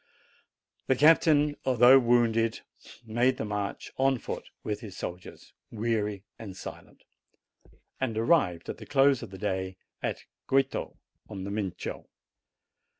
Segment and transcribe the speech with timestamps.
[0.87, 2.61] The captain, although wounded,
[3.05, 7.03] made the march on foot with his soldiers, weary and silent,
[7.99, 10.97] and arrived at the close of the day at Goito,
[11.29, 12.07] on the Mincio.